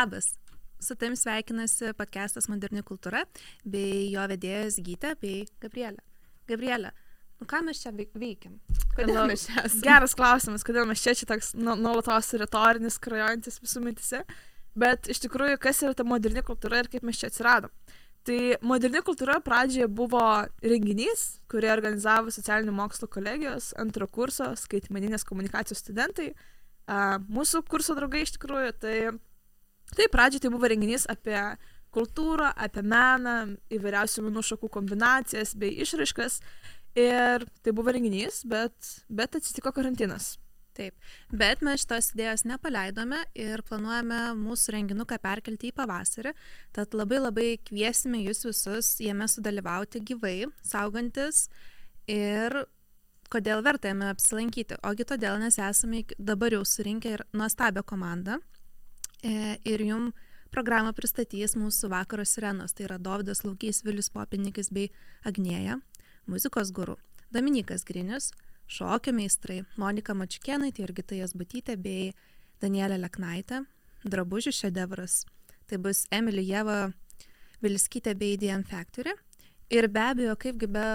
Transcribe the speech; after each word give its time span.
Labas. 0.00 0.38
Su 0.78 0.94
tavim 0.94 1.16
sveikinasi 1.16 1.90
podcastas 1.92 2.46
Moderni 2.48 2.80
kultūra 2.80 3.26
bei 3.68 4.06
jo 4.08 4.22
vedėjas 4.30 4.78
Gytė 4.80 5.10
bei 5.20 5.42
Gabrielė. 5.60 6.00
Gabrielė, 6.48 6.94
nu 7.36 7.48
ką 7.50 7.60
mes 7.66 7.82
čia 7.82 7.92
veikiam? 7.92 8.54
Kodėl 8.96 9.26
mes 9.28 9.44
čia 9.44 9.58
esame? 9.66 9.82
Geras 9.84 10.16
klausimas, 10.16 10.64
kodėl 10.64 10.88
mes 10.88 11.04
čia 11.04 11.12
čia 11.20 11.28
toks 11.28 11.52
nu- 11.52 11.76
nuolatos 11.76 12.32
retorinis, 12.40 12.96
krajojantis 12.96 13.60
visų 13.60 13.84
mintise. 13.90 14.24
Bet 14.72 15.10
iš 15.12 15.20
tikrųjų, 15.26 15.60
kas 15.60 15.84
yra 15.84 15.92
ta 15.92 16.08
moderni 16.08 16.40
kultūra 16.48 16.80
ir 16.80 16.88
kaip 16.88 17.04
mes 17.04 17.20
čia 17.20 17.28
atsiradom. 17.28 17.76
Tai 18.24 18.40
moderni 18.64 19.04
kultūra 19.04 19.36
pradžioje 19.44 19.92
buvo 19.92 20.24
renginys, 20.64 21.42
kurį 21.52 21.74
organizavo 21.76 22.32
socialinių 22.32 22.72
mokslų 22.72 23.12
kolegijos 23.20 23.74
antro 23.76 24.08
kurso 24.08 24.54
skaitmeninės 24.56 25.28
komunikacijos 25.28 25.84
studentai. 25.84 26.32
Mūsų 26.88 27.66
kurso 27.68 27.92
draugai 27.98 28.24
iš 28.24 28.38
tikrųjų. 28.38 28.78
Tai, 28.80 29.00
tai 29.96 30.08
pradžioje 30.12 30.46
tai 30.46 30.52
buvo 30.54 30.70
renginys 30.70 31.06
apie 31.10 31.38
kultūrą, 31.94 32.52
apie 32.54 32.82
meną, 32.86 33.56
įvairiausių 33.74 34.26
menų 34.28 34.44
šakų 34.52 34.70
kombinacijas 34.76 35.56
bei 35.58 35.74
išraiškas. 35.82 36.40
Ir 36.98 37.46
tai 37.62 37.74
buvo 37.74 37.92
renginys, 37.94 38.42
bet, 38.50 38.94
bet 39.10 39.36
atsitiko 39.38 39.72
karantinas. 39.74 40.36
Taip, 40.74 40.94
bet 41.34 41.62
mes 41.66 41.82
šitos 41.82 42.12
idėjos 42.14 42.44
nepaleidome 42.46 43.18
ir 43.38 43.62
planuojame 43.66 44.20
mūsų 44.38 44.74
renginuką 44.76 45.18
perkelti 45.22 45.70
į 45.70 45.76
pavasarį. 45.76 46.32
Tad 46.74 46.94
labai 46.94 47.18
labai 47.20 47.48
kviesime 47.66 48.22
jūs 48.22 48.46
visus 48.46 48.92
jame 49.02 49.26
sudalyvauti 49.28 50.02
gyvai, 50.12 50.46
saugantis 50.62 51.48
ir 52.10 52.54
kodėl 53.30 53.64
verta 53.66 53.90
jame 53.90 54.08
apsilankyti. 54.14 54.78
Ogi 54.86 55.06
todėl, 55.10 55.38
nes 55.42 55.58
esame 55.58 56.04
dabar 56.18 56.54
jau 56.54 56.62
surinkę 56.66 57.18
ir 57.18 57.26
nuostabią 57.34 57.84
komandą 57.86 58.38
ir 59.22 59.84
jum 59.84 60.10
programą 60.50 60.92
pristatys 60.96 61.56
mūsų 61.58 61.90
vakaro 61.92 62.24
sirenos. 62.26 62.74
Tai 62.74 62.86
yra 62.88 62.98
Dovydas 62.98 63.44
Laukys, 63.44 63.82
Vilius 63.86 64.10
Popinikis 64.12 64.70
bei 64.74 64.90
Agnėja, 65.26 65.78
muzikos 66.30 66.72
guru, 66.74 66.96
Dominikas 67.30 67.84
Grinius, 67.86 68.32
šokio 68.70 69.14
meistrai 69.14 69.62
Monika 69.78 70.14
Mačiukėnaitė 70.14 70.84
ir 70.86 70.94
Gita 70.96 71.18
Jasbutytė 71.18 71.76
bei 71.78 72.10
Danielė 72.62 72.98
Leknaitė, 73.00 73.64
drabužių 74.04 74.52
šedevras. 74.54 75.24
Tai 75.70 75.78
bus 75.78 76.06
Emily 76.10 76.42
Jeva 76.48 76.90
Vilskytė 77.62 78.16
bei 78.18 78.36
DM 78.40 78.64
Factory 78.66 79.14
ir 79.70 79.88
be 79.88 80.02
abejo, 80.02 80.36
kaipgi 80.40 80.66
be 80.66 80.86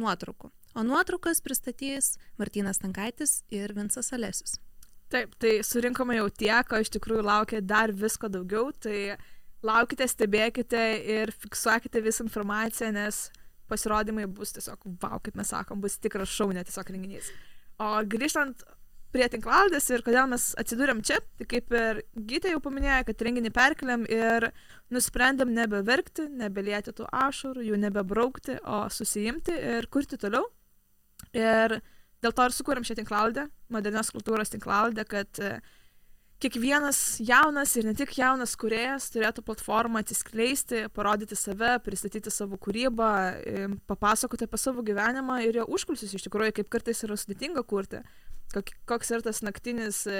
nuotraukų. 0.00 0.52
O 0.72 0.84
nuotraukas 0.86 1.42
pristatys 1.44 2.14
Martinas 2.40 2.80
Tankaitis 2.80 3.42
ir 3.52 3.74
Vinsas 3.76 4.08
Alesius. 4.16 4.56
Taip, 5.12 5.34
tai 5.36 5.58
surinkome 5.66 6.16
jau 6.16 6.28
tiek, 6.32 6.72
o 6.72 6.80
iš 6.80 6.88
tikrųjų 6.94 7.22
laukia 7.26 7.60
dar 7.60 7.92
visko 7.92 8.30
daugiau. 8.32 8.70
Tai 8.72 9.18
laukite, 9.66 10.06
stebėkite 10.08 10.82
ir 11.18 11.32
fiksuokite 11.36 12.00
visą 12.04 12.24
informaciją, 12.24 12.92
nes 12.96 13.26
pasirodymai 13.68 14.24
bus 14.28 14.54
tiesiog, 14.56 14.86
wow, 15.02 15.18
kaip 15.22 15.36
mes 15.38 15.52
sakom, 15.52 15.80
bus 15.84 15.98
tikras 16.00 16.32
šau, 16.32 16.50
ne 16.52 16.64
tiesiog 16.64 16.94
renginys. 16.94 17.28
O 17.80 17.94
grįžtant 18.08 18.64
prie 19.12 19.28
tinklaldės 19.28 19.90
ir 19.92 20.02
kodėl 20.04 20.28
mes 20.32 20.48
atsidūrėm 20.60 21.02
čia, 21.04 21.18
tai 21.36 21.46
kaip 21.48 21.72
ir 21.76 22.02
Gytė 22.16 22.54
jau 22.54 22.62
paminėjo, 22.64 23.02
kad 23.10 23.24
renginį 23.26 23.52
perkeliam 23.52 24.06
ir 24.08 24.48
nusprendėm 24.92 25.52
nebeverkti, 25.56 26.30
nebelieti 26.40 26.94
tų 26.96 27.08
ašarų, 27.12 27.64
jų 27.68 27.80
nebebraukti, 27.84 28.56
o 28.64 28.86
susijimti 28.92 29.56
ir 29.76 29.88
kurti 29.92 30.16
toliau. 30.20 30.48
Ir 31.36 31.80
dėl 32.22 32.34
to 32.34 32.46
ir 32.46 32.54
sukūrėm 32.56 32.86
šią 32.86 32.98
tinklaldę, 33.00 33.46
modernios 33.72 34.12
kultūros 34.14 34.52
tinklaldę, 34.52 35.04
kad 35.08 35.40
e, 35.42 35.56
kiekvienas 36.42 37.20
jaunas 37.22 37.74
ir 37.78 37.86
ne 37.86 37.94
tik 37.98 38.14
jaunas 38.18 38.54
kuriejas 38.58 39.08
turėtų 39.14 39.44
platformą 39.46 40.02
atsiskleisti, 40.02 40.86
parodyti 40.94 41.38
save, 41.38 41.76
pristatyti 41.84 42.32
savo 42.34 42.58
kūrybą, 42.62 43.12
e, 43.42 43.68
papasakoti 43.90 44.48
apie 44.48 44.60
savo 44.60 44.84
gyvenimą 44.86 45.40
ir 45.46 45.62
jo 45.62 45.68
užkulsius 45.78 46.14
iš 46.18 46.26
tikrųjų, 46.28 46.58
kaip 46.60 46.70
kartais 46.72 47.02
yra 47.06 47.18
sudėtinga 47.18 47.66
kurti. 47.66 48.02
Kok- 48.52 48.72
Koks 48.90 49.10
yra 49.14 49.24
tas 49.24 49.40
naktinis 49.44 50.02
e, 50.10 50.18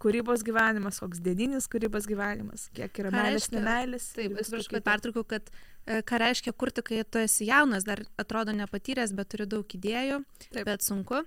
kūrybos 0.00 0.44
gyvenimas, 0.46 1.00
koks 1.02 1.20
dieninis 1.24 1.66
kūrybos 1.72 2.06
gyvenimas, 2.08 2.68
kiek 2.76 3.00
yra 3.02 3.10
meilės, 3.12 3.50
nemeilės. 3.52 4.06
Taip, 4.16 4.38
atsiprašau, 4.40 4.72
kad 4.76 4.86
pertraukiau, 4.86 5.26
kad 5.34 5.50
e, 5.52 5.98
ką 6.08 6.20
reiškia 6.22 6.54
kurti, 6.56 6.84
kai 6.86 7.02
tu 7.04 7.20
esi 7.20 7.50
jaunas, 7.50 7.84
dar 7.84 8.00
atrodo 8.20 8.54
nepatyręs, 8.56 9.12
bet 9.18 9.28
turi 9.34 9.46
daug 9.50 9.76
idėjų, 9.78 10.22
Taip. 10.48 10.62
bet 10.70 10.86
sunku. 10.86 11.20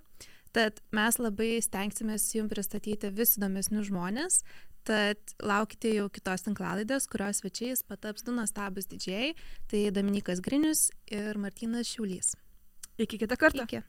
Tad 0.55 0.79
mes 0.95 1.19
labai 1.21 1.57
stengsimės 1.61 2.25
jums 2.33 2.49
pristatyti 2.49 3.11
vis 3.13 3.35
įdomesnius 3.37 3.91
žmonės. 3.91 4.41
Tad 4.87 5.19
laukite 5.43 5.91
jau 5.91 6.05
kitos 6.09 6.45
tinklalaidės, 6.45 7.09
kurios 7.11 7.41
svečiais 7.43 7.83
pataps 7.83 8.23
du 8.23 8.31
nuostabus 8.31 8.87
didžiai. 8.87 9.33
Tai 9.67 9.81
Dominikas 9.91 10.39
Grinius 10.41 10.87
ir 11.11 11.37
Martinas 11.37 11.91
Šiaulys. 11.91 12.31
Iki 12.97 13.19
kitą 13.25 13.37
kartą. 13.37 13.67
Iki. 13.67 13.83